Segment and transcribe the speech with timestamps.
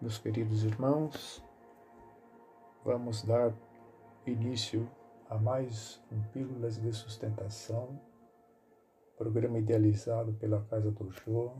[0.00, 1.42] Meus queridos irmãos,
[2.84, 3.54] vamos dar
[4.26, 4.90] início
[5.30, 7.98] a mais um Pílulas de Sustentação,
[9.16, 11.52] programa idealizado pela Casa do Jô,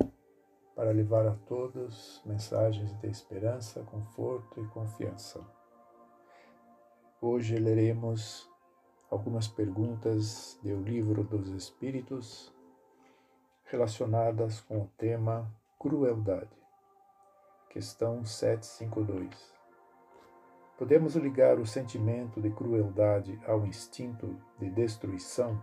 [0.75, 5.41] para levar a todos mensagens de esperança, conforto e confiança.
[7.23, 8.51] Hoje leremos
[9.11, 12.53] algumas perguntas do Livro dos Espíritos
[13.65, 16.64] relacionadas com o tema crueldade.
[17.75, 19.53] Questão 752.
[20.79, 25.61] Podemos ligar o sentimento de crueldade ao instinto de destruição?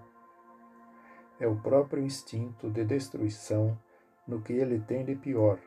[1.40, 3.80] É o próprio instinto de destruição
[4.28, 5.58] no que ele tem de pior,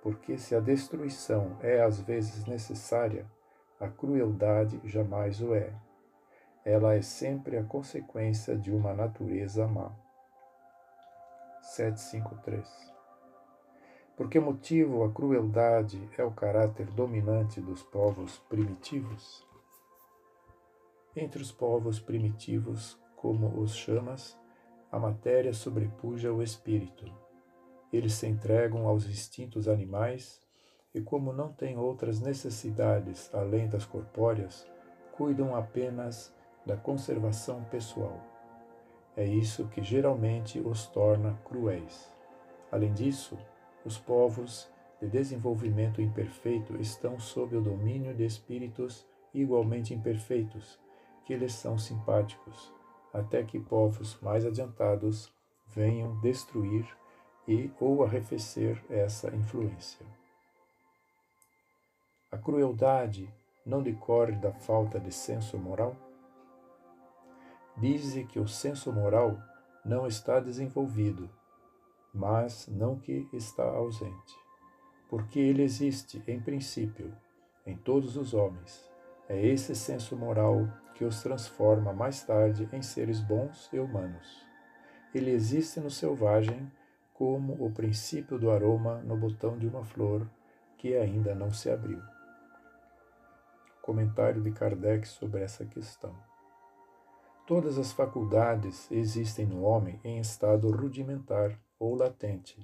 [0.00, 3.26] porque se a destruição é às vezes necessária,
[3.80, 5.74] a crueldade jamais o é.
[6.64, 9.90] Ela é sempre a consequência de uma natureza má.
[11.62, 13.01] 753
[14.22, 19.44] por que motivo a crueldade é o caráter dominante dos povos primitivos?
[21.16, 24.38] Entre os povos primitivos, como os chamas,
[24.92, 27.04] a matéria sobrepuja o espírito.
[27.92, 30.40] Eles se entregam aos instintos animais
[30.94, 34.64] e, como não têm outras necessidades além das corpóreas,
[35.16, 36.32] cuidam apenas
[36.64, 38.20] da conservação pessoal.
[39.16, 42.08] É isso que geralmente os torna cruéis.
[42.70, 43.36] Além disso,
[43.84, 50.78] os povos de desenvolvimento imperfeito estão sob o domínio de espíritos igualmente imperfeitos,
[51.24, 52.72] que lhes são simpáticos,
[53.12, 55.32] até que povos mais adiantados
[55.68, 56.86] venham destruir
[57.48, 60.06] e ou arrefecer essa influência.
[62.30, 63.32] A crueldade
[63.66, 65.96] não decorre da falta de senso moral?
[67.76, 69.36] Dize que o senso moral
[69.84, 71.28] não está desenvolvido
[72.12, 74.36] mas não que está ausente.
[75.08, 77.12] Porque ele existe, em princípio,
[77.66, 78.90] em todos os homens.
[79.28, 84.46] É esse senso moral que os transforma mais tarde em seres bons e humanos.
[85.14, 86.70] Ele existe no selvagem
[87.14, 90.26] como o princípio do aroma no botão de uma flor
[90.76, 92.00] que ainda não se abriu.
[93.80, 96.14] Comentário de Kardec sobre essa questão.
[97.46, 102.56] Todas as faculdades existem no homem em estado rudimentar ou latente,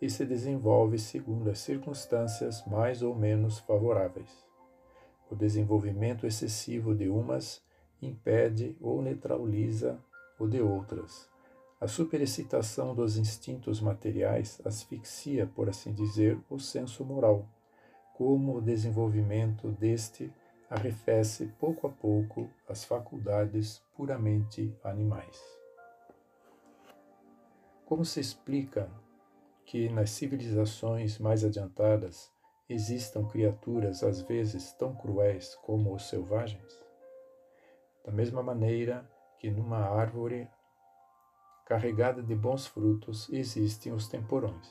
[0.00, 4.44] e se desenvolve segundo as circunstâncias mais ou menos favoráveis.
[5.30, 7.62] O desenvolvimento excessivo de umas
[8.02, 9.96] impede ou neutraliza
[10.40, 11.30] o de outras.
[11.80, 17.46] A superexcitação dos instintos materiais asfixia, por assim dizer, o senso moral,
[18.14, 20.32] como o desenvolvimento deste
[20.68, 25.61] arrefece pouco a pouco as faculdades puramente animais.
[27.92, 28.90] Como se explica
[29.66, 32.32] que nas civilizações mais adiantadas
[32.66, 36.72] existam criaturas às vezes tão cruéis como os selvagens?
[38.02, 39.06] Da mesma maneira
[39.38, 40.48] que numa árvore
[41.66, 44.70] carregada de bons frutos existem os temporões.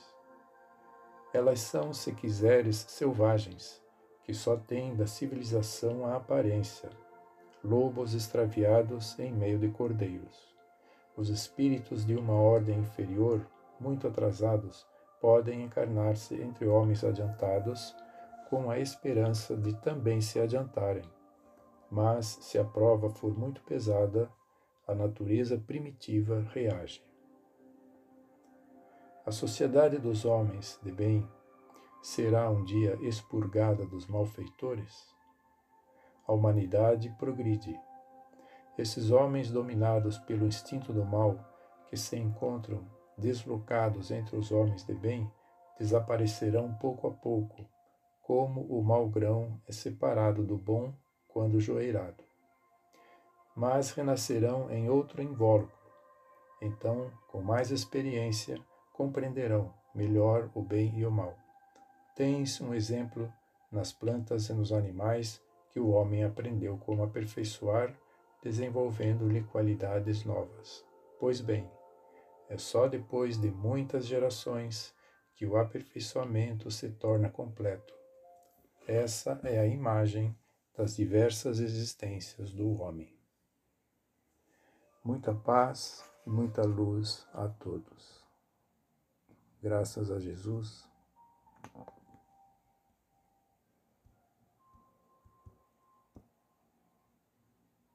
[1.32, 3.80] Elas são, se quiseres, selvagens,
[4.24, 6.90] que só têm da civilização a aparência,
[7.62, 10.51] lobos extraviados em meio de cordeiros.
[11.16, 13.46] Os espíritos de uma ordem inferior,
[13.78, 14.86] muito atrasados,
[15.20, 17.94] podem encarnar-se entre homens adiantados,
[18.48, 21.04] com a esperança de também se adiantarem.
[21.90, 24.30] Mas, se a prova for muito pesada,
[24.86, 27.04] a natureza primitiva reage.
[29.24, 31.28] A sociedade dos homens de bem
[32.02, 35.14] será um dia expurgada dos malfeitores?
[36.26, 37.78] A humanidade progride
[38.78, 41.38] esses homens dominados pelo instinto do mal,
[41.88, 42.84] que se encontram
[43.16, 45.30] deslocados entre os homens de bem,
[45.78, 47.66] desaparecerão pouco a pouco,
[48.22, 50.94] como o mau grão é separado do bom
[51.28, 52.24] quando joeirado.
[53.54, 55.76] Mas renascerão em outro invólucro.
[56.60, 58.58] Então, com mais experiência,
[58.92, 61.36] compreenderão melhor o bem e o mal.
[62.14, 63.30] Tens um exemplo
[63.70, 67.94] nas plantas e nos animais que o homem aprendeu como aperfeiçoar
[68.42, 70.84] desenvolvendo-lhe qualidades novas.
[71.18, 71.70] Pois bem,
[72.48, 74.94] é só depois de muitas gerações
[75.34, 77.94] que o aperfeiçoamento se torna completo.
[78.86, 80.36] Essa é a imagem
[80.76, 83.16] das diversas existências do homem.
[85.04, 88.22] Muita paz e muita luz a todos.
[89.62, 90.91] Graças a Jesus.